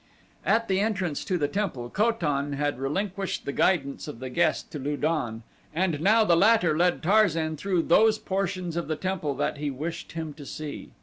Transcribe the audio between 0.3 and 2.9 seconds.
At the entrance to the temple Ko tan had